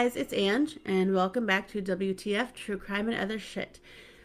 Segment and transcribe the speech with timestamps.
[0.00, 3.80] Guys, it's Ange, and welcome back to WTF True Crime and Other Shit.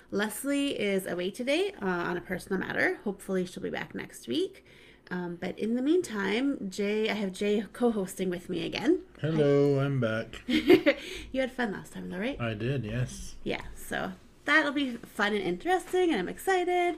[0.10, 2.98] Leslie is away today uh, on a personal matter.
[3.04, 4.66] Hopefully, she'll be back next week.
[5.12, 9.02] Um, but in the meantime, Jay, I have Jay co-hosting with me again.
[9.20, 10.44] Hello, I'm back.
[10.48, 12.40] you had fun last time, though, right?
[12.40, 13.36] I did, yes.
[13.44, 14.14] Yeah, so
[14.46, 16.98] that'll be fun and interesting, and I'm excited.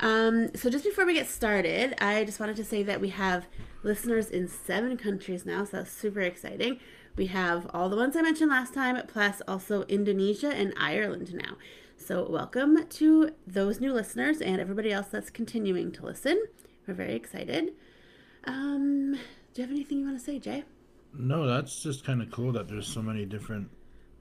[0.00, 3.46] Um, so just before we get started, I just wanted to say that we have
[3.82, 6.80] listeners in seven countries now, so that's super exciting.
[7.16, 11.56] We have all the ones I mentioned last time, plus also Indonesia and Ireland now.
[11.96, 16.40] So welcome to those new listeners and everybody else that's continuing to listen.
[16.86, 17.72] We're very excited.
[18.44, 19.18] Um,
[19.52, 20.64] do you have anything you want to say, Jay?
[21.12, 23.68] No, that's just kind of cool that there's so many different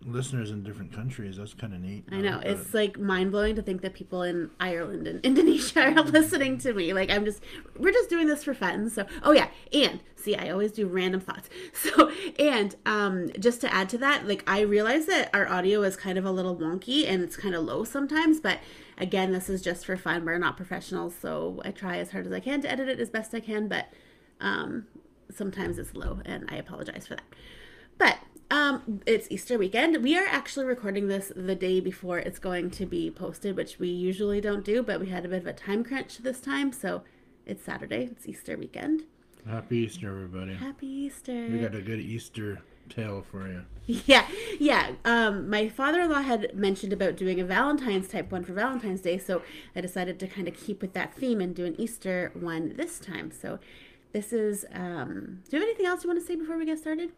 [0.06, 1.38] listeners in different countries.
[1.38, 2.06] That's kind of neat.
[2.12, 2.40] I know.
[2.44, 6.74] It's like mind blowing to think that people in Ireland and Indonesia are listening to
[6.74, 6.94] me.
[6.94, 7.44] Like, I'm just,
[7.78, 8.90] we're just doing this for fun.
[8.90, 9.48] So, oh yeah.
[9.74, 11.50] And see, I always do random thoughts.
[11.74, 15.96] So, and um, just to add to that, like, I realize that our audio is
[15.96, 18.40] kind of a little wonky and it's kind of low sometimes.
[18.40, 18.60] But
[18.98, 20.26] again, this is just for fun.
[20.26, 21.16] We're not professionals.
[21.20, 23.68] So I try as hard as I can to edit it as best I can.
[23.68, 23.88] But
[24.42, 24.88] um,
[25.32, 27.26] sometimes it's low and I apologize for that.
[27.98, 28.18] But
[28.50, 30.02] um, it's Easter weekend.
[30.04, 33.90] We are actually recording this the day before it's going to be posted, which we
[33.90, 37.04] usually don't do, but we had a bit of a time crunch this time, so
[37.46, 38.10] it's Saturday.
[38.12, 39.04] It's Easter weekend.
[39.46, 40.54] Happy Easter, everybody.
[40.54, 41.48] Happy Easter.
[41.48, 43.64] We got a good Easter tale for you.
[44.06, 44.28] Yeah,
[44.60, 44.92] yeah.
[45.06, 49.42] Um, my father-in-law had mentioned about doing a Valentine's type one for Valentine's Day, so
[49.78, 53.00] I decided to kind of keep with that theme and do an Easter one this
[53.00, 53.32] time.
[53.32, 53.60] So
[54.12, 54.66] this is.
[54.74, 57.12] Um, do you have anything else you want to say before we get started?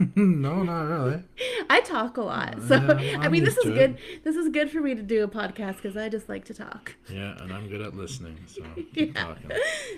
[0.16, 1.22] no, not really.
[1.70, 3.96] I talk a lot, so Yeah, I mean, this is good.
[3.98, 4.24] it.
[4.24, 6.94] This is good for me to do a podcast because I just like to talk.
[7.08, 8.62] Yeah, and I'm good at listening, so
[8.94, 9.22] keep Yeah.
[9.24, 9.50] talking.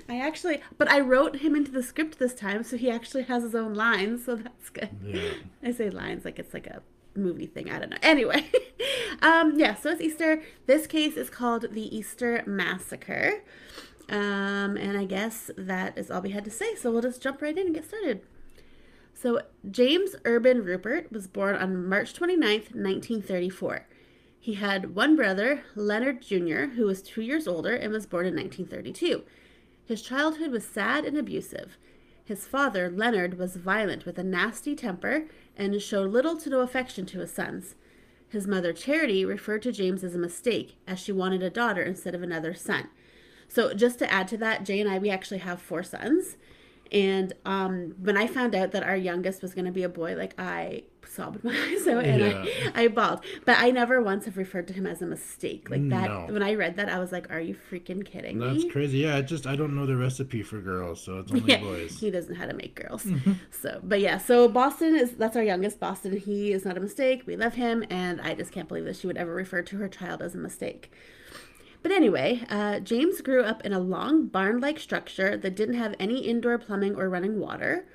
[0.08, 3.42] I actually, but I wrote him into the script this time, so he actually has
[3.44, 4.91] his own lines, so that's good.
[5.04, 5.20] Yeah.
[5.62, 6.82] I say lines like it's like a
[7.14, 7.70] movie thing.
[7.70, 7.98] I don't know.
[8.02, 8.50] Anyway,
[9.22, 9.74] um, yeah.
[9.76, 10.42] So it's Easter.
[10.66, 13.42] This case is called the Easter Massacre,
[14.08, 16.74] um, and I guess that is all we had to say.
[16.74, 18.22] So we'll just jump right in and get started.
[19.22, 19.41] So
[19.71, 23.87] James Urban Ruppert was born on March 29th, 1934.
[24.41, 28.34] He had one brother, Leonard Jr., who was two years older and was born in
[28.34, 29.22] 1932.
[29.84, 31.78] His childhood was sad and abusive.
[32.25, 37.06] His father, Leonard, was violent with a nasty temper and showed little to no affection
[37.06, 37.77] to his sons.
[38.28, 42.16] His mother, Charity, referred to James as a mistake, as she wanted a daughter instead
[42.16, 42.89] of another son.
[43.47, 46.39] So, just to add to that, Jay and I, we actually have four sons.
[46.92, 50.14] And um, when I found out that our youngest was going to be a boy,
[50.14, 52.44] like I sobbed my eyes out and Yeah.
[52.75, 53.25] I, I bawled.
[53.47, 55.70] But I never once have referred to him as a mistake.
[55.70, 56.26] Like that, No.
[56.32, 58.70] when I read that, I was like, are you freaking kidding That's me?
[58.70, 58.98] crazy.
[58.98, 61.98] Yeah, I just I don't know the recipe for girls, so it's only Yeah, boys.
[61.98, 63.06] he doesn't know how to make girls.
[63.50, 65.78] So, but yeah, so Boston is that's our youngest.
[65.80, 67.22] Boston, he is not a mistake.
[67.26, 69.88] We love him, and I just can't believe that she would ever refer to her
[69.88, 70.91] child as a mistake.
[71.82, 76.20] But anyway, uh, James grew up in a long barn-like structure that didn't have any
[76.20, 77.87] indoor plumbing or running water.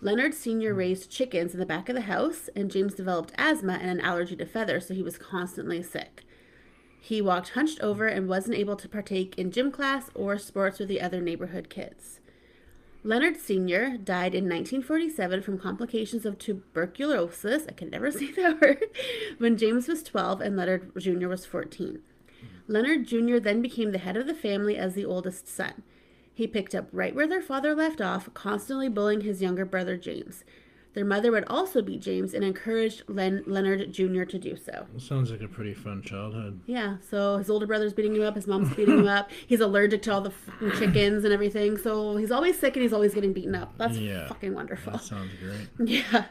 [0.00, 0.74] Leonard Sr.
[0.74, 4.36] raised chickens in the back of the house, and James developed asthma and an allergy
[4.36, 6.24] to feathers, so he was constantly sick.
[7.00, 10.88] He walked hunched over and wasn't able to partake in gym class or sports with
[10.88, 12.20] the other neighborhood kids.
[13.04, 13.96] Leonard Sr.
[13.96, 18.84] died in 1947 from complications of tuberculosis, I can never say that word,
[19.38, 21.28] when James was 12 and Leonard Jr.
[21.28, 22.00] was 14.
[22.68, 23.38] Leonard Jr.
[23.38, 25.82] then became the head of the family as the oldest son.
[26.32, 30.44] He picked up right where their father left off, constantly bullying his younger brother James.
[30.94, 34.24] Their mother would also beat James and encouraged Len- Leonard Jr.
[34.24, 34.86] to do so.
[34.96, 36.60] Sounds like a pretty fun childhood.
[36.66, 39.30] Yeah, so his older brother's beating him up, his mom's beating him up.
[39.46, 40.32] He's allergic to all the
[40.78, 43.74] chickens and everything, so he's always sick and he's always getting beaten up.
[43.76, 44.26] That's Yeah.
[44.28, 44.92] fucking wonderful.
[44.92, 45.68] That sounds great.
[45.88, 46.24] Yeah.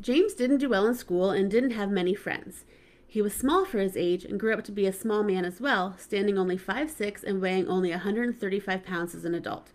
[0.00, 2.64] James didn't do well in school and didn't have many friends.
[3.12, 5.60] He was small for his age and grew up to be a small man as
[5.60, 9.70] well, standing only 5'6 and weighing only 135 pounds as an adult.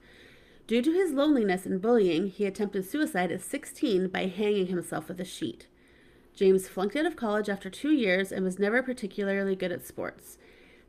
[0.66, 5.20] Due to his loneliness and bullying, he attempted suicide at 16 by hanging himself with
[5.20, 5.68] a sheet.
[6.34, 10.40] James flunked out of college after two years and was never particularly good at sports.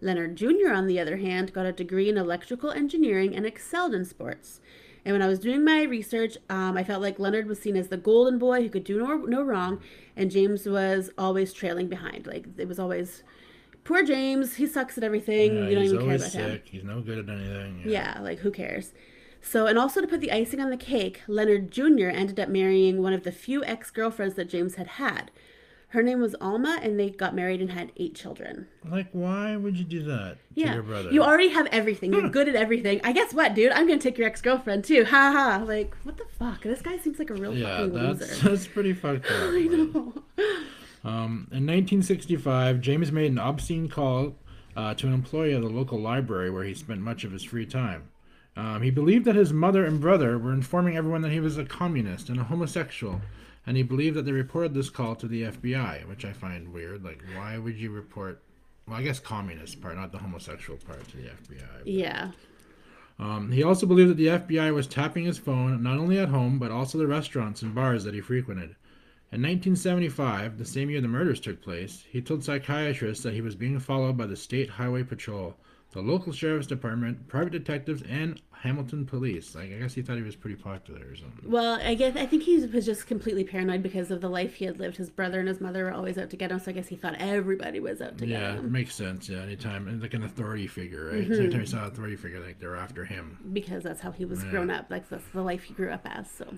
[0.00, 4.06] Leonard Jr., on the other hand, got a degree in electrical engineering and excelled in
[4.06, 4.62] sports.
[5.08, 7.88] And when I was doing my research, um, I felt like Leonard was seen as
[7.88, 9.80] the golden boy who could do no, no wrong,
[10.14, 12.26] and James was always trailing behind.
[12.26, 13.22] Like, it was always,
[13.84, 15.56] poor James, he sucks at everything.
[15.56, 16.52] Yeah, you don't he's even care always about him.
[16.56, 16.68] sick.
[16.70, 17.84] He's no good at anything.
[17.86, 18.92] Yeah, like who cares?
[19.40, 22.10] So, and also to put the icing on the cake, Leonard Jr.
[22.10, 25.30] ended up marrying one of the few ex girlfriends that James had had.
[25.92, 28.66] Her name was Alma, and they got married and had eight children.
[28.90, 31.10] Like, why would you do that to Yeah, your brother?
[31.10, 32.12] you already have everything.
[32.12, 33.00] You're good at everything.
[33.04, 33.72] I guess what, dude?
[33.72, 35.04] I'm gonna take your ex girlfriend too.
[35.06, 35.64] Ha ha.
[35.64, 36.62] Like, what the fuck?
[36.62, 38.48] This guy seems like a real yeah, fucking that's loser.
[38.50, 39.32] that's pretty fucked up.
[39.32, 40.12] I know.
[41.04, 44.34] Um, in 1965, James made an obscene call
[44.76, 47.66] uh, to an employee of the local library where he spent much of his free
[47.66, 48.08] time.
[48.56, 51.64] Um, he believed that his mother and brother were informing everyone that he was a
[51.64, 53.20] communist and a homosexual,
[53.68, 57.04] and he believed that they reported this call to the FBI, which I find weird.
[57.04, 58.40] Like, why would you report?
[58.86, 61.82] Well, I guess communist part, not the homosexual part, to the FBI.
[61.84, 62.30] Yeah.
[63.18, 66.58] Um, he also believed that the FBI was tapping his phone not only at home
[66.58, 68.74] but also the restaurants and bars that he frequented.
[69.32, 73.54] In 1975, the same year the murders took place, he told psychiatrists that he was
[73.54, 75.54] being followed by the State Highway Patrol,
[75.92, 79.54] the local sheriff's department, private detectives, and Hamilton police.
[79.54, 81.50] Like, I guess he thought he was pretty popular or something.
[81.50, 84.64] Well, I guess I think he was just completely paranoid because of the life he
[84.66, 84.96] had lived.
[84.98, 86.96] His brother and his mother were always out to get him, so I guess he
[86.96, 88.54] thought everybody was out to get him.
[88.56, 89.28] Yeah, it makes sense.
[89.28, 91.22] Yeah, anytime, and like an authority figure, right?
[91.22, 91.32] Mm-hmm.
[91.34, 93.38] So anytime you saw an authority figure, like they're after him.
[93.52, 94.50] because that's how he was Yeah.
[94.50, 94.86] grown up.
[94.90, 96.30] Like that's the life he grew up as.
[96.30, 96.52] So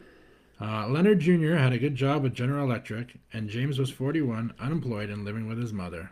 [0.61, 1.55] Uh, Leonard Jr.
[1.55, 5.59] had a good job with General Electric, and James was 41, unemployed, and living with
[5.59, 6.11] his mother.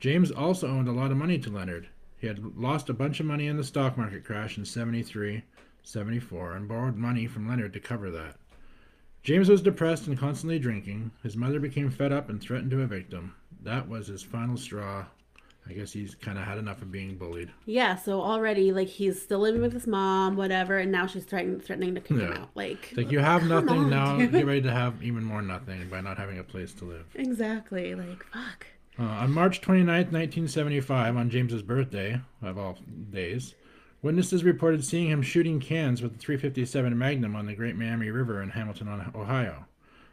[0.00, 1.88] James also owed a lot of money to Leonard.
[2.18, 5.42] He had lost a bunch of money in the stock market crash in 73,
[5.82, 8.36] 74, and borrowed money from Leonard to cover that.
[9.22, 11.10] James was depressed and constantly drinking.
[11.22, 13.34] His mother became fed up and threatened to evict him.
[13.62, 15.04] That was his final straw.
[15.68, 17.50] I guess he's kind of had enough of being bullied.
[17.64, 21.58] yeah, so already like he's still living with his mom, whatever, and now she's threatening
[21.58, 22.50] threatening to kick him out.
[22.54, 24.30] Like, like you have nothing on, now, dude.
[24.30, 27.04] get ready to have even more nothing by not having a place to live.
[27.16, 27.96] exactly.
[27.96, 28.68] Like fuck.
[28.98, 32.78] Uh, on March 29th, 1975, on James's birthday, of all
[33.10, 33.54] days,
[34.00, 38.42] witnesses reported seeing him shooting cans with a 357 Magnum on the Great Miami River
[38.42, 39.66] in Hamilton, Ohio,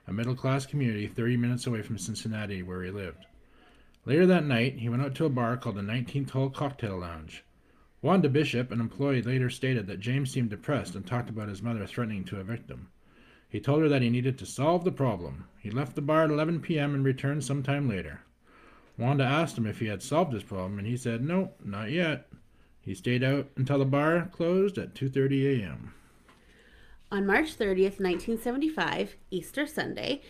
[0.06, 3.26] a middle class community 30 minutes away from Cincinnati, where he lived.
[4.06, 7.46] Later that night, he went out to a bar called the 19th Hole Cocktail Lounge.
[8.02, 11.88] Wanda Bishop, an employee, later stated that James seemed depressed and talked about his mother
[11.88, 12.90] threatening to evict him.
[13.48, 15.48] He told her that he needed to solve the problem.
[15.58, 16.94] He left the bar at 11 p.m.
[16.94, 18.20] and returned sometime later.
[18.98, 22.30] Wanda asked him if he had solved his problem, and he said, "Nope, not yet."
[22.82, 25.94] He stayed out until the bar closed at 2:30 a.m.
[27.12, 30.22] On March 30th, 1975, Easter Sunday,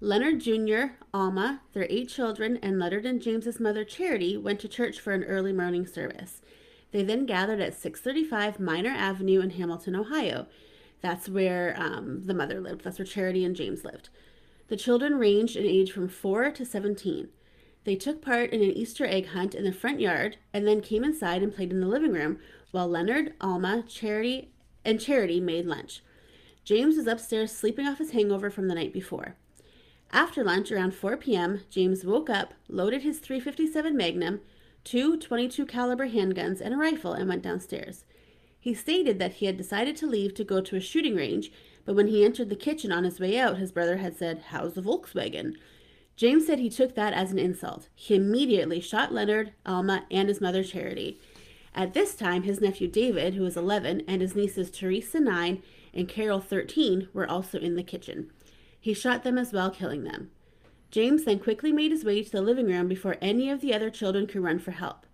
[0.00, 4.98] Leonard Jr., Alma, their eight children, and Leonard and James's mother Charity went to church
[4.98, 6.40] for an early morning service.
[6.92, 10.46] They then gathered at 635 Minor Avenue in Hamilton, Ohio.
[11.02, 12.84] That's where um, the mother lived.
[12.84, 14.08] That's where Charity and James lived.
[14.68, 17.28] The children ranged in age from 4 to 17.
[17.84, 21.02] They took part in an Easter egg hunt in the front yard and then came
[21.02, 22.38] inside and played in the living room
[22.70, 24.50] while Leonard, Alma, Charity,
[24.84, 26.02] and Charity made lunch.
[26.64, 29.36] James was upstairs sleeping off his hangover from the night before.
[30.12, 34.40] After lunch, around 4 p.m., James woke up, loaded his 357 Magnum,
[34.84, 38.04] two 22 caliber handguns, and a rifle and went downstairs.
[38.58, 41.50] He stated that he had decided to leave to go to a shooting range,
[41.84, 44.74] but when he entered the kitchen on his way out, his brother had said, "How's
[44.74, 45.56] the Volkswagen?"
[46.20, 47.88] James said he took that as an insult.
[47.94, 51.18] He immediately shot Leonard, Alma, and his mother Charity.
[51.74, 55.62] At this time, his nephew David, who was 11, and his nieces Teresa, 9,
[55.94, 58.30] and Carol, 13, were also in the kitchen.
[58.78, 60.30] He shot them as well, killing them.
[60.90, 63.88] James then quickly made his way to the living room before any of the other
[63.88, 65.06] children could run for help.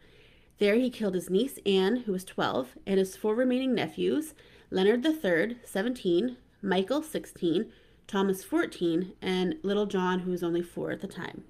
[0.58, 4.34] There he killed his niece Anne, who was 12, and his four remaining nephews
[4.72, 7.70] Leonard III, 17, Michael, 16,
[8.06, 11.44] Thomas, 14, and little John, who was only four at the time.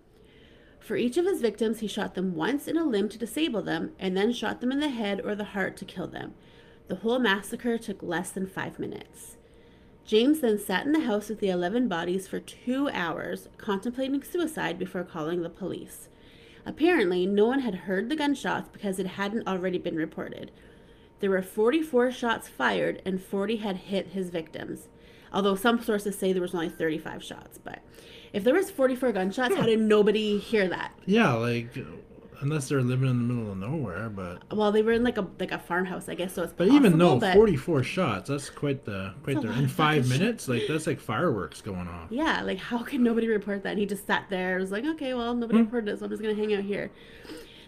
[0.79, 3.93] For each of his victims, he shot them once in a limb to disable them,
[3.99, 6.35] and then shot them in the head or the heart to kill them.
[6.89, 9.37] The whole massacre took less than five minutes.
[10.05, 14.79] James then sat in the house with the 11 bodies for two hours, contemplating suicide
[14.79, 16.09] before calling the police.
[16.65, 20.53] Apparently, no one had heard the gunshots because it hadn't already been reported.
[21.19, 24.89] There were 44 shots fired and 40 had hit his victims.
[25.37, 27.81] Although some sources say there was only 35 shots, but
[28.33, 30.93] if there was 44 gunshots, how did nobody hear that?
[31.05, 31.77] Yeah, like
[32.41, 35.27] unless they're living in the middle of nowhere, but Well, they were in like a
[35.39, 36.33] like a farmhouse, I guess.
[36.33, 40.09] So it's but even though but- 44 shots, that's quite the quite the in five
[40.09, 40.49] minutes.
[40.49, 42.11] Like that's like fireworks going off.
[42.11, 43.73] Yeah, like how could nobody report that?
[43.73, 44.57] And he just sat there.
[44.59, 46.91] Was like, okay, well, nobody reported it, so I'm just gonna hang out here.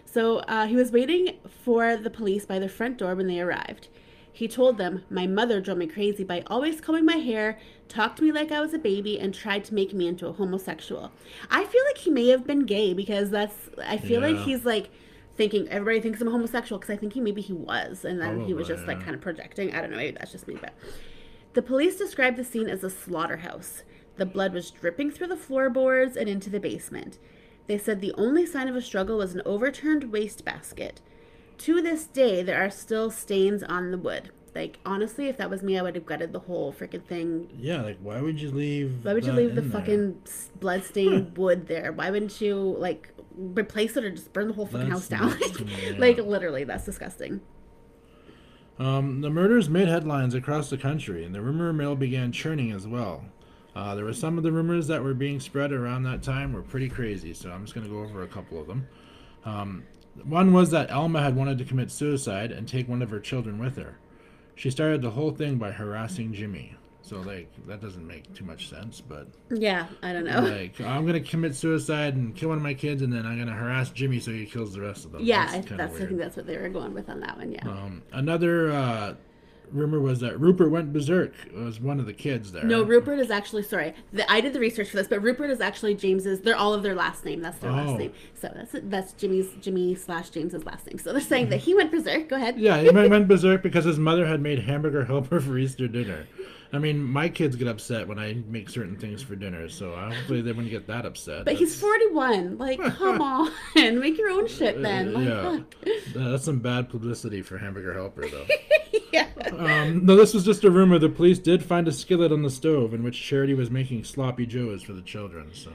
[0.05, 3.89] So uh, he was waiting for the police by the front door when they arrived.
[4.31, 8.23] He told them, "My mother drove me crazy by always combing my hair, talked to
[8.23, 11.11] me like I was a baby, and tried to make me into a homosexual."
[11.49, 13.69] I feel like he may have been gay because that's.
[13.85, 14.89] I feel like he's like
[15.35, 18.41] thinking everybody thinks I'm a homosexual because I think he maybe he was, and then
[18.41, 19.73] he was Probably, just like kind of projecting.
[19.73, 19.97] I don't know.
[19.97, 20.73] Maybe that's just me, but.
[21.53, 23.83] The police described the scene as a slaughterhouse.
[24.17, 27.17] The blood was dripping through the floorboards and into the basement.
[27.65, 31.01] They said the only sign of a struggle was an overturned wastebasket.
[31.59, 34.31] To this day, there are still stains on the wood.
[34.55, 37.49] Like, honestly, if that was me, I would have gutted the whole freaking thing.
[37.57, 39.05] Yeah, like why would you leave?
[39.05, 39.71] Why would you leave the there?
[39.71, 40.21] fucking
[40.59, 41.91] blood-stained wood there?
[41.91, 45.39] Why wouldn't you, like, replace it or just burn the whole fucking That's house down?
[45.65, 45.97] me, yeah.
[45.97, 47.41] like, literally, that's disgusting.
[48.79, 52.87] Um, the murders made headlines across the country, and the rumor mill began churning as
[52.87, 53.25] well.
[53.75, 56.61] Uh, there were some of the rumors that were being spread around that time were
[56.61, 58.87] pretty crazy, so I'm just going to go over a couple of them.
[59.45, 59.83] Um,
[60.25, 63.59] one was that Alma had wanted to commit suicide and take one of her children
[63.59, 63.97] with her.
[64.55, 66.75] She started the whole thing by harassing Jimmy.
[67.01, 70.41] So, like, that doesn't make too much sense, but Yeah, I don't know.
[70.41, 73.35] like, I'm going to commit suicide and kill one of my kids, and then I'm
[73.35, 75.21] going to harass Jimmy so he kills the rest of them.
[75.23, 77.67] yeah, I, that's, I think that's what they were going with on that one, yeah.
[77.67, 79.15] Um, another uh,
[79.71, 81.33] rumor was that Ruppert went berserk.
[81.53, 82.63] Was one of the kids there?
[82.63, 83.93] No, Ruppert is actually sorry.
[84.13, 86.41] The, I did the research for this, but Ruppert is actually James's.
[86.41, 87.41] They're all of their last name.
[87.41, 87.75] That's their Oh.
[87.75, 88.13] last name.
[88.33, 90.97] So that's that's Jimmy's Jimmy slash James's last name.
[90.99, 92.29] So they're saying that he went berserk.
[92.29, 92.57] Go ahead.
[92.59, 96.27] Yeah, he went went berserk because his mother had made hamburger helper for Easter dinner.
[96.71, 100.13] I mean, my kids get upset when I make certain things for dinner, so uh,
[100.13, 101.45] hopefully they wouldn't get that upset.
[101.45, 102.59] But he's 41.
[102.59, 105.13] Like, come on, make your own shit then.
[105.13, 105.59] Like, yeah.
[106.15, 108.45] Uh, that's some bad publicity for hamburger helper, though.
[109.11, 109.27] yeah.
[109.57, 110.97] um, no, this was just a rumor.
[110.99, 114.45] The police did find a skillet on the stove in which Charity was making sloppy
[114.45, 115.51] joes for the children.
[115.53, 115.71] So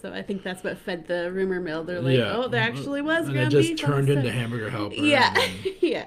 [0.00, 1.84] So I think that's what fed the rumor mill.
[1.84, 4.96] They're like, yeah, oh, there actually was and it just turned into hamburger helper.
[4.96, 6.06] Yeah, then- yeah.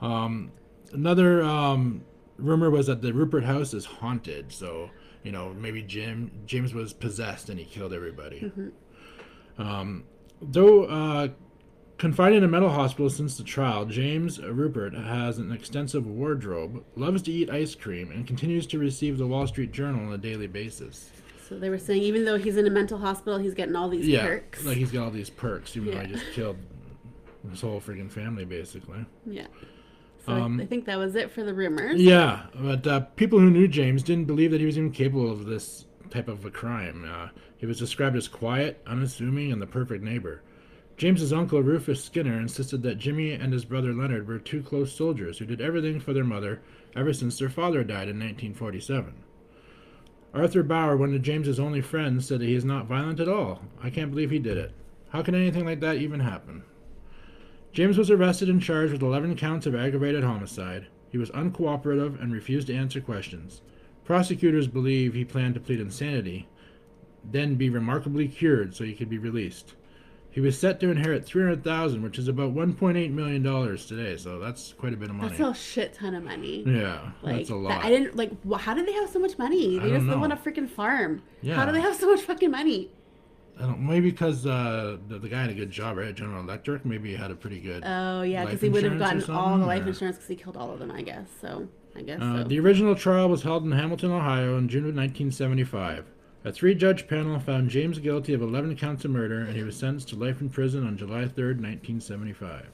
[0.00, 0.52] Um,
[0.92, 2.02] another um,
[2.38, 4.52] rumor was that the Ruppert house is haunted.
[4.52, 4.90] So
[5.24, 8.50] you know maybe Jim James was possessed and he killed everybody.
[9.58, 10.04] Um,
[10.40, 11.28] though uh,
[11.98, 17.22] confined in a mental hospital since the trial, James Ruppert has an extensive wardrobe, loves
[17.22, 20.46] to eat ice cream, and continues to receive the Wall Street Journal on a daily
[20.46, 21.10] basis.
[21.48, 24.06] So they were saying even though he's in a mental hospital, he's getting all these
[24.06, 24.64] Yeah, perks.
[24.64, 26.58] like he's got all these perks, even though I just killed
[27.50, 29.04] his whole freaking family, basically.
[29.26, 29.46] yeah.
[30.28, 32.00] So Um, I think that was it for the rumors.
[32.00, 35.46] Yeah, but uh, people who knew James didn't believe that he was even capable of
[35.46, 37.08] this type of a crime.
[37.10, 40.42] Uh, he was described as quiet, unassuming, and the perfect neighbor.
[40.98, 45.38] James's uncle Rufus Skinner insisted that Jimmy and his brother Leonard were two close soldiers
[45.38, 46.60] who did everything for their mother
[46.96, 49.14] ever since their father died in 1947.
[50.34, 53.62] Arthur Bauer, one of James's only friends, said that he is not violent at all.
[53.82, 54.72] I can't believe he did it.
[55.10, 56.64] How can anything like that even happen?
[57.78, 60.88] James was arrested and charged with 11 counts of aggravated homicide.
[61.12, 63.62] He was uncooperative and refused to answer questions.
[64.04, 66.48] Prosecutors believe he planned to plead insanity,
[67.24, 69.74] then be remarkably cured so he could be released.
[70.28, 74.72] He was set to inherit 300,000, which is about 1.8 million dollars today, so that's
[74.72, 75.36] quite a bit of money.
[75.36, 76.64] That's a shit ton of money.
[76.66, 77.84] yeah, Like that's a that- lot.
[77.84, 78.32] I didn't like.
[78.58, 79.78] How did they have so much money?
[79.78, 81.22] They just live on a freaking farm.
[81.42, 81.54] Yeah.
[81.54, 82.90] How do they have so much fucking money?
[83.60, 86.14] I don't, maybe because uh, the, the guy had a good job, right?
[86.14, 87.82] General Electric, maybe he had a pretty good.
[87.84, 90.56] Oh yeah, because he would have gotten all the life or- insurance because he killed
[90.56, 90.90] all of them.
[90.90, 91.68] I guess so.
[91.96, 92.48] I guess Uh, so.
[92.48, 96.04] the original trial was held in Hamilton, Ohio in June of 1975.
[96.44, 99.76] A three judge panel found James guilty of 11 counts of murder, and he was
[99.76, 102.66] sentenced to life in prison on July 3rd, 1975.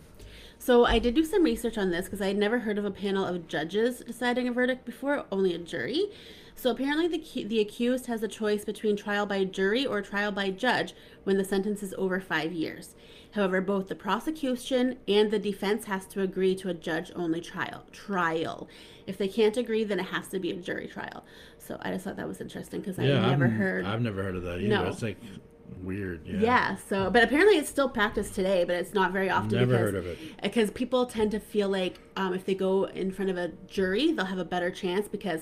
[0.59, 2.91] So I did do some research on this because I had never heard of a
[2.91, 6.11] panel of judges deciding a verdict before, only a jury.
[6.55, 10.51] So apparently the the accused has a choice between trial by jury or trial by
[10.51, 10.95] judge
[11.25, 12.95] when the sentence is over 5 years.
[13.33, 17.83] However, both the prosecution and the defense has to agree to a judge only trial.
[17.91, 18.69] Trial.
[19.07, 21.25] If they can't agree, then it has to be a jury trial.
[21.59, 24.23] So I just thought that was interesting because I yeah, never I've, heard I've never
[24.23, 24.69] heard of that either.
[24.69, 24.85] No.
[24.87, 25.19] It's like
[25.83, 26.27] weird.
[26.27, 26.39] Yeah.
[26.41, 26.77] yeah.
[26.77, 29.59] so but apparently it's still practiced today, but it's not very often.
[29.59, 30.19] Never because, heard of it.
[30.41, 34.13] Because people tend to feel like um, if they go in front of a jury,
[34.13, 35.41] they'll have a better chance because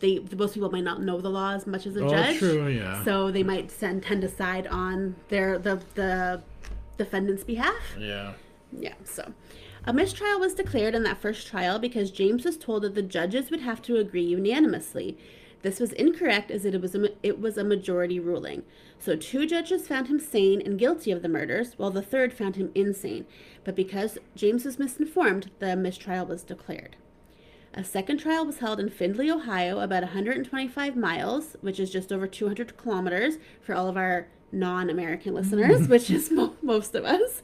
[0.00, 2.38] they most people might not know the law as much as a Oh, judge.
[2.38, 3.04] true, yeah.
[3.04, 6.42] So they might send, tend to side on their the the
[6.98, 7.96] defendant's behalf.
[7.98, 8.32] Yeah.
[8.72, 9.32] Yeah, so
[9.84, 13.50] a mistrial was declared in that first trial because James was told that the judges
[13.50, 15.18] would have to agree unanimously.
[15.62, 18.62] This was incorrect as it was a, it was a majority ruling.
[18.98, 22.56] So two judges found him sane and guilty of the murders, while the third found
[22.56, 23.26] him insane.
[23.64, 26.96] But because James was misinformed, the mistrial was declared.
[27.72, 32.26] A second trial was held in Findlay, Ohio, about 125 miles, which is just over
[32.26, 37.42] 200 kilometers for all of our non American listeners, which is mo- most of us.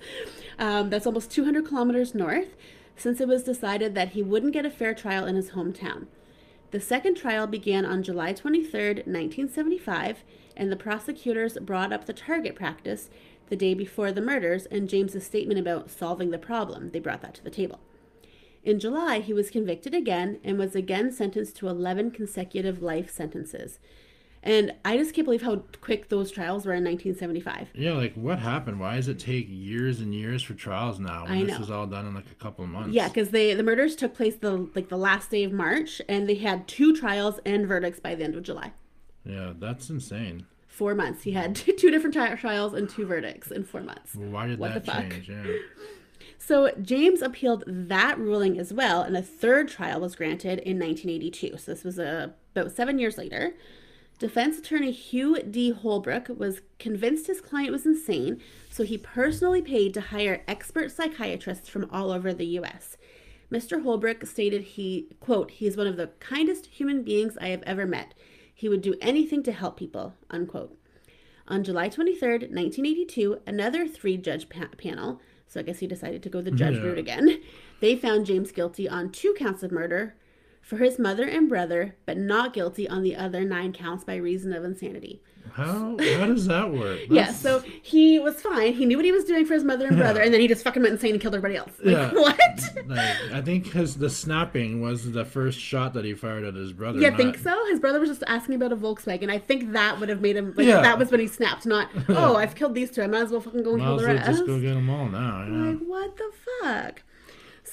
[0.58, 2.56] Um, that's almost 200 kilometers north,
[2.96, 6.06] since it was decided that he wouldn't get a fair trial in his hometown.
[6.72, 10.24] The second trial began on July 23, 1975,
[10.56, 13.10] and the prosecutors brought up the target practice
[13.48, 16.90] the day before the murders and James's statement about solving the problem.
[16.90, 17.78] They brought that to the table.
[18.66, 23.78] In July, he was convicted again and was again sentenced to 11 consecutive life sentences.
[24.42, 27.68] And I just can't believe how quick those trials were in 1975.
[27.74, 28.80] Yeah, like what happened?
[28.80, 31.22] Why does it take years and years for trials now?
[31.22, 32.92] When I this was all done in like a couple of months.
[32.92, 36.28] Yeah, because they the murders took place the like the last day of March, and
[36.28, 38.72] they had two trials and verdicts by the end of July.
[39.24, 40.46] Yeah, that's insane.
[40.66, 41.22] Four months.
[41.22, 44.16] He had two different tri- trials and two verdicts in four months.
[44.16, 45.28] Well, why did What that change?
[45.28, 45.44] Yeah.
[46.38, 51.56] So James appealed that ruling as well, and a third trial was granted in 1982.
[51.58, 53.54] So this was uh, about seven years later.
[54.18, 55.72] Defense attorney Hugh D.
[55.72, 58.40] Holbrook was convinced his client was insane,
[58.70, 62.96] so he personally paid to hire expert psychiatrists from all over the U.S.
[63.52, 63.82] Mr.
[63.82, 67.86] Holbrook stated he, quote, he is one of the kindest human beings I have ever
[67.86, 68.14] met.
[68.52, 70.76] He would do anything to help people, unquote.
[71.46, 76.28] On July 23rd, 1982, another three judge pa- panel, so I guess he decided to
[76.28, 76.82] go the judge Yeah.
[76.82, 77.40] route again,
[77.80, 80.14] they found James guilty on two counts of murder
[80.60, 84.52] for his mother and brother, but not guilty on the other nine counts by reason
[84.52, 85.22] of insanity.
[85.54, 87.00] How how does that work?
[87.10, 88.72] Yeah, so he was fine.
[88.74, 90.62] He knew what he was doing for his mother and brother, and then he just
[90.64, 91.72] fucking went insane and killed everybody else.
[91.82, 92.12] Like, Yeah.
[92.12, 92.38] what?
[92.86, 96.72] like, I think his the snapping was the first shot that he fired at his
[96.72, 96.98] brother.
[97.00, 97.66] Yeah, I not- think so.
[97.70, 99.30] His brother was just asking about a Volkswagen.
[99.30, 100.82] I think that would have made him like Yeah.
[100.82, 103.02] that was when he snapped, not oh I've killed these two.
[103.02, 104.26] I might as well fucking go and Might kill as the rest.
[104.30, 105.46] just go get them all now.
[105.48, 105.56] Yeah.
[105.70, 106.30] Like what the
[106.62, 107.02] fuck?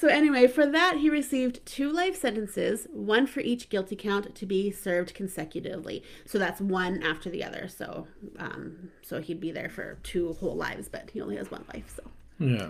[0.04, 4.44] So anyway, for that he received two life sentences, one for each guilty count to
[4.44, 6.02] be served consecutively.
[6.26, 7.68] So that's one after the other.
[7.68, 8.06] So
[8.38, 11.90] um so he'd be there for two whole lives, but he only has one life.
[11.96, 12.02] So
[12.38, 12.68] Yeah.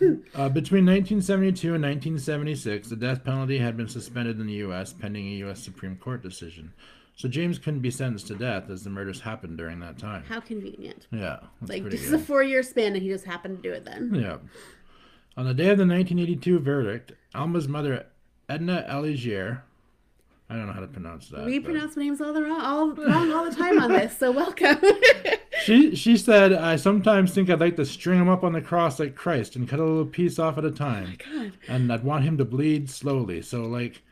[0.34, 4.92] uh, between 1972 and 1976, the death penalty had been suspended in the U.S.
[4.92, 5.62] pending a U.S.
[5.62, 6.72] Supreme Court decision.
[7.14, 10.24] So James couldn't be sentenced to death as the murders happened during that time.
[10.24, 11.06] how convenient.
[11.12, 13.84] Yeah, Like this is a four year span and he just happened to do it
[13.84, 14.12] then.
[14.14, 14.38] Yeah.
[15.36, 18.06] On the day of the 1982 verdict, Alma's mother,
[18.48, 19.64] Edna Eligier,
[20.50, 21.46] I don't know how to pronounce that.
[21.46, 24.30] We but- pronounce names all the wrong all wrong all the time on this, so
[24.32, 24.78] welcome.
[25.64, 28.98] She she said, "I sometimes think I'd like to string him up on the cross
[28.98, 31.52] like Christ and cut a little piece off at a time, oh God.
[31.68, 34.02] and I'd want him to bleed slowly." So like,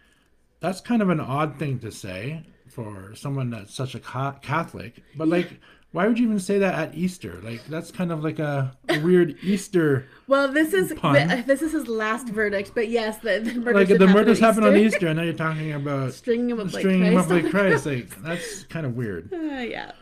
[0.60, 5.02] that's kind of an odd thing to say for someone that's such a ca- Catholic.
[5.16, 5.60] But like,
[5.92, 7.40] why would you even say that at Easter?
[7.42, 10.06] Like, that's kind of like a, a weird Easter.
[10.28, 13.88] Well, this is th- this is his last verdict, but yes, the, the murders Like
[13.98, 15.06] the happen murders on Easter.
[15.08, 17.44] And now you're talking about Stringing him up like stringing up Christ.
[17.44, 17.86] like Christ.
[17.86, 19.32] Like that's kind of weird.
[19.32, 19.92] Uh, yeah.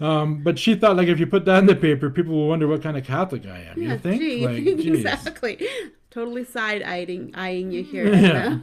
[0.00, 2.66] Um, but she thought like if you put that in the paper, people will wonder
[2.68, 3.82] what kind of Catholic I am.
[3.82, 4.22] Yeah, you think?
[4.22, 5.66] gee, Like, exactly.
[6.10, 8.14] Totally side eyeing eyeing you here.
[8.14, 8.58] Yeah.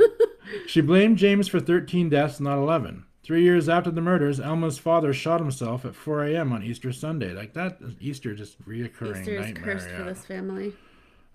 [0.68, 3.04] She blamed James for 13 deaths, not 11.
[3.26, 6.54] Three years after the murders, Elma's father shot himself at 4 a.m.
[6.54, 7.34] on Easter Sunday.
[7.34, 9.64] Like that, Easter just reoccurring Easter is nightmare.
[9.64, 9.98] cursed yeah.
[9.98, 10.74] for this family.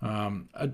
[0.01, 0.71] Um, a,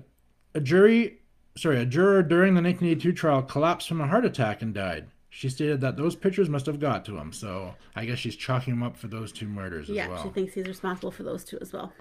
[0.53, 1.17] a jury,
[1.55, 5.07] sorry, a juror during the 1982 trial collapsed from a heart attack and died.
[5.31, 8.73] She stated that those pictures must have got to him, so I guess she's chalking
[8.73, 10.17] him up for those two murders Yeah, as well.
[10.19, 11.91] Yeah, she thinks he's responsible for those two as well.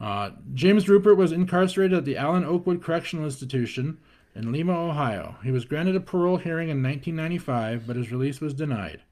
[0.00, 3.98] Uh, James Ruppert was incarcerated at the Allen Oakwood Correctional Institution
[4.34, 5.36] in Lima, Ohio.
[5.44, 9.02] He was granted a parole hearing in 1995, but his release was denied.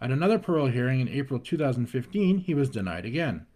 [0.00, 3.46] At another parole hearing in April 2015, he was denied again.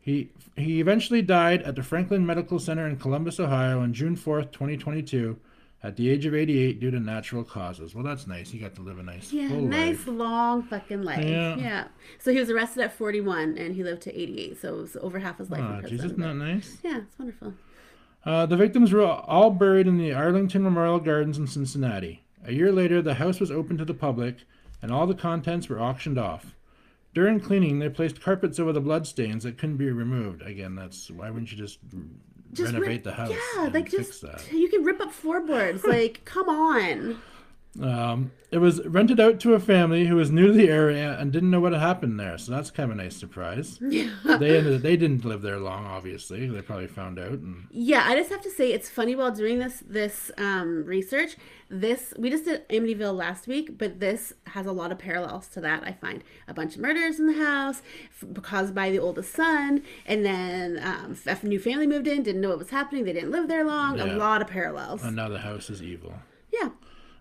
[0.00, 4.50] He, he eventually died at the Franklin Medical Center in Columbus, Ohio on June 4th,
[4.52, 5.38] 2022,
[5.82, 7.94] at the age of 88 due to natural causes.
[7.94, 8.50] Well, that's nice.
[8.50, 10.06] He got to live a nice Yeah, nice life.
[10.08, 11.24] long fucking life.
[11.24, 11.56] Yeah.
[11.56, 11.84] Yeah.
[12.18, 15.18] So he was arrested at 41 and he lived to 88, so it was over
[15.18, 15.98] half his life Oh, in prison.
[16.06, 16.76] isn't that nice?
[16.84, 17.54] Yeah, it's wonderful.
[18.24, 22.22] Uh, the victims were all buried in the Arlington Memorial Gardens in Cincinnati.
[22.44, 24.38] A year later, the house was opened to the public,
[24.82, 26.54] and all the contents were auctioned off.
[27.14, 30.42] During cleaning, they placed carpets over the bloodstains that couldn't be removed.
[30.42, 31.78] Again, that's why wouldn't you just,
[32.52, 34.52] Just renovate rip- the house Yeah, and like fix just that?
[34.52, 35.82] you can rip up floorboards.
[35.88, 37.18] like, come on.
[37.80, 41.30] Um, it was rented out to a family who was new to the area and
[41.30, 43.78] didn't know what had happened there, so that's kind of a nice surprise.
[43.90, 44.10] Yeah.
[44.38, 46.48] They ended, they didn't live there long, obviously.
[46.48, 47.32] They probably found out.
[47.32, 51.36] And, Yeah, I just have to say it's funny while doing this this um, research.
[51.68, 55.60] This we just did Amityville last week, but this has a lot of parallels to
[55.60, 55.84] that.
[55.84, 57.82] I find a bunch of murders in the house
[58.20, 62.40] f- caused by the oldest son, and then um, a new family moved in, didn't
[62.40, 63.98] know what was happening, they didn't live there long.
[63.98, 64.06] Yeah.
[64.06, 65.02] A lot of parallels.
[65.04, 66.14] and now the house is evil.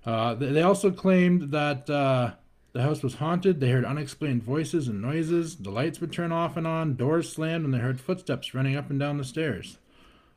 [0.06, 2.32] Uh, they they also claimed that uh,
[2.74, 3.60] the house was haunted.
[3.60, 5.58] They heard unexplained voices and noises.
[5.58, 8.90] The lights would turn off and on, doors slammed, and they heard footsteps running up
[8.90, 9.78] and down the stairs.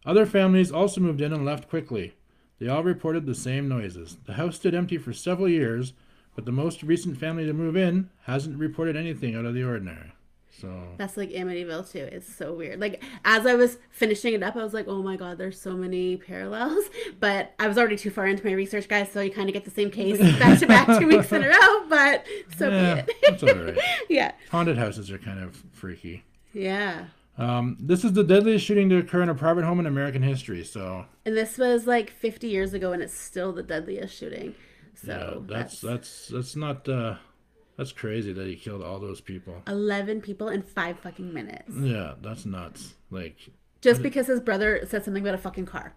[0.05, 2.15] Other families also moved in and left quickly.
[2.59, 4.19] They all reported the same noises.
[4.27, 5.93] The house stood empty for several years,
[6.35, 10.13] but the most recent family to move in hasn't reported anything out of the ordinary.
[10.61, 12.07] So That's like Amityville too.
[12.13, 12.79] It's so weird.
[12.79, 15.73] Like as I was finishing it up, I was like, "Oh my god, there's so
[15.73, 16.85] many parallels."
[17.21, 19.11] But I was already too far into my research, guys.
[19.11, 21.49] So you kind of get the same case back to back, two weeks in a
[21.49, 21.87] row.
[21.89, 23.57] But so yeah, be that's it.
[23.59, 23.79] all right.
[24.09, 26.25] yeah, Haunted houses are kind of freaky.
[26.53, 27.07] yeah.
[27.39, 30.65] Um, this is the deadliest shooting to occur in a private home in American history.
[30.65, 34.55] So And this was like 50 years ago, and it's still the deadliest shooting.
[35.03, 37.17] yeah, So that's that's that's not uh,
[37.83, 39.61] that's crazy that he killed all those people.
[39.67, 42.95] 11 people in five fucking minutes, Yeah, that's nuts.
[43.11, 43.37] Like
[43.81, 45.95] just because his brother said something about a fucking car.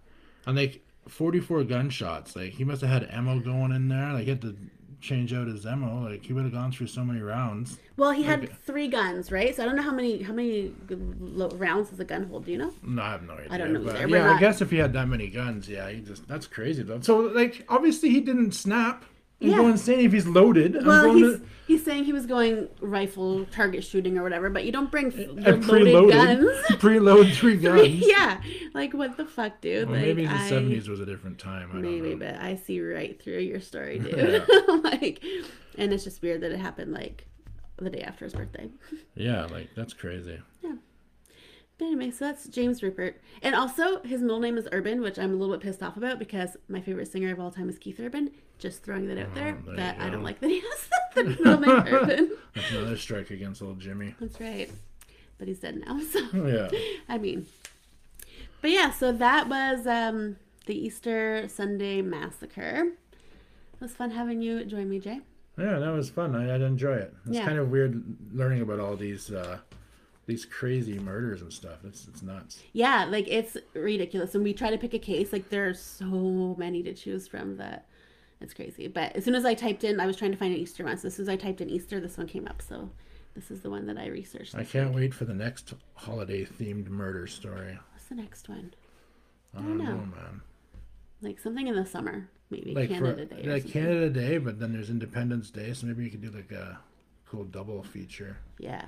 [0.48, 2.36] and like forty four gunshots.
[2.36, 4.14] Like he must have had ammo going in there.
[4.14, 4.58] Like he had to
[5.00, 6.10] change out his ammo.
[6.10, 7.78] Like he would have gone through so many rounds.
[7.96, 9.56] Well, he had three guns, right?
[9.56, 12.46] So I don't know how many how many rounds does a gun hold.
[12.46, 12.74] Do you know?
[12.82, 13.48] No, I have no idea.
[13.52, 14.08] I don't know but either.
[14.08, 17.02] Yeah, I guess if he had that many guns, yeah, he just that's crazy though.
[17.02, 19.06] So like obviously he didn't snap
[19.42, 19.58] and Yeah.
[19.58, 20.76] go insane if he's loaded.
[20.78, 24.50] I'm Well, going he's to- he's saying he was going rifle target shooting or whatever,
[24.50, 26.48] but you don't bring f- and loaded preloaded, guns.
[26.82, 27.90] preload three guns.
[28.08, 28.42] yeah,
[28.74, 29.88] like what the fuck, dude?
[29.90, 31.70] Well, like maybe the I- seventies was a different time.
[31.74, 32.26] I Maybe, don't know.
[32.34, 34.46] but I see right through your story, dude.
[34.84, 35.24] like,
[35.78, 37.26] and it's just weird that it happened like
[37.78, 38.70] the day after his birthday.
[39.16, 40.40] Yeah, like that's crazy.
[41.78, 45.34] But anyway, so that's James Ruppert, and also his middle name is Urban, which I'm
[45.34, 48.00] a little bit pissed off about because my favorite singer of all time is Keith
[48.00, 48.32] Urban.
[48.60, 51.24] Just throwing that out there, Oh, there that I don't like that he has the
[51.26, 52.32] middle name Urban.
[52.54, 54.16] That's another strike against old Jimmy.
[54.22, 54.72] That's right,
[55.38, 56.00] but he's dead now.
[56.12, 56.70] So Yeah.
[57.10, 57.46] I mean,
[58.62, 62.86] but yeah, so that was um, the Easter Sunday massacre.
[63.74, 65.20] It was fun having you join me, Jay.
[65.58, 66.36] Yeah, that was fun.
[66.36, 67.14] I, I'd enjoy it.
[67.26, 67.46] It's Yeah.
[67.46, 68.02] kind of weird
[68.34, 69.60] learning about all these uh,
[70.26, 71.80] these crazy murders and stuff.
[71.84, 72.64] It's it's nuts.
[72.74, 74.36] Yeah, like it's ridiculous.
[74.36, 77.58] And we try to pick a case, like there are so many to choose from
[77.58, 77.86] that
[78.42, 78.88] it's crazy.
[78.88, 80.98] But as soon as I typed in, I was trying to find an Easter one.
[80.98, 82.62] So as soon as I typed in Easter, this one came up.
[82.62, 82.90] So
[83.36, 84.56] this is the one that I researched.
[84.56, 87.78] I can't wait for the next holiday themed murder story.
[87.94, 88.74] What's the next one?
[89.56, 90.06] I don't don't know, know.
[90.16, 90.42] man.
[91.22, 93.44] Like something in the summer, maybe Like Canada for Day.
[93.50, 93.82] Like something.
[93.82, 96.78] Canada Day, but then there's Independence Day, so maybe you could do like a
[97.26, 98.86] cool double feature Yeah.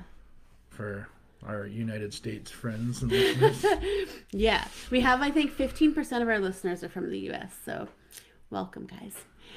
[0.69, 1.07] for
[1.45, 3.65] our United States friends and listeners.
[4.31, 4.65] Yeah.
[4.89, 7.53] We have, I think, 15% of our listeners are from the US.
[7.65, 7.87] So
[8.49, 9.13] welcome, guys.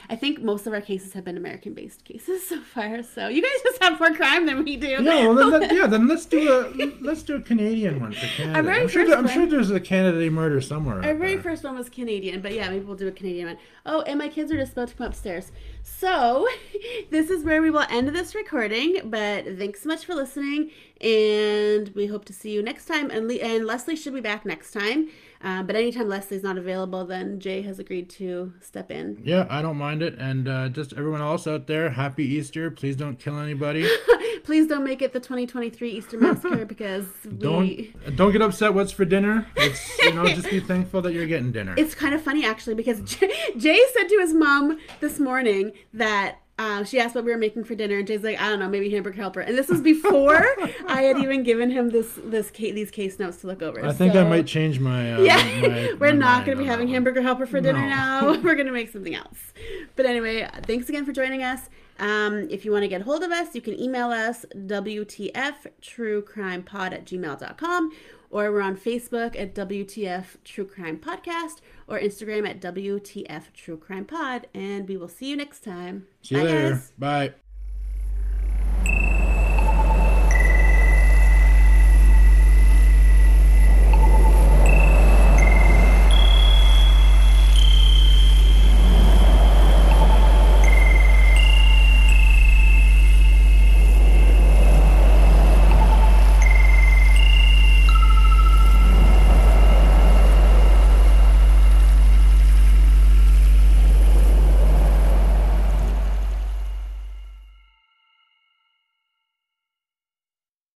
[0.08, 3.02] I think most of our cases have been American based cases so far.
[3.02, 4.88] So you guys have more crime than we do.
[4.88, 8.62] yeah, well, then, yeah, then let's do a let's do a Canadian one for Canada.
[8.62, 10.96] very I'm sure, first I'm one- sure there's a Canada murder somewhere.
[11.04, 11.42] Our very there.
[11.42, 13.58] first one was Canadian, but yeah, maybe we'll do a Canadian one.
[13.86, 15.52] Oh, and my kids are just about to come upstairs.
[15.82, 16.46] So,
[17.10, 21.88] this is where we will end this recording, but thanks so much for listening, and
[21.94, 23.10] we hope to see you next time.
[23.10, 25.08] And, Le- and Leslie should be back next time,
[25.42, 29.20] uh, but anytime Leslie's not available, then Jay has agreed to step in.
[29.24, 30.14] Yeah, I don't mind it.
[30.18, 32.70] And uh, just everyone else out there, happy Easter.
[32.70, 33.69] Please don't kill anybody.
[34.44, 37.06] Please don't make it the 2023 Easter Massacre because
[37.38, 37.94] Don't we.
[38.16, 38.74] don't get upset.
[38.74, 39.46] What's for dinner?
[39.56, 41.74] It's you know just be thankful that you're getting dinner.
[41.76, 46.38] It's kind of funny actually because Jay, Jay said to his mom this morning that
[46.58, 48.68] uh, she asked what we were making for dinner, and Jay's like, I don't know,
[48.68, 49.40] maybe hamburger helper.
[49.40, 50.46] And this was before
[50.86, 53.82] I had even given him this this ca- these case notes to look over.
[53.82, 55.14] I think I might change my.
[55.14, 57.88] Uh, Yeah, my- we're my not going to be having hamburger helper for dinner No.
[57.88, 58.40] now.
[58.42, 59.38] we're going to make something else.
[59.96, 61.70] But anyway, thanks again for joining us.
[62.00, 66.22] Um, if you want to get hold of us, you can email us WTF True
[66.22, 67.92] Crime Pod at gmail.com
[68.30, 74.04] or we're on Facebook at WTF True Crime Podcast or Instagram at WTF True Crime
[74.04, 74.46] Pod.
[74.54, 76.06] And we will see you next time.
[76.22, 76.70] See you Bye, later.
[76.70, 76.92] guys.
[76.98, 77.34] Bye.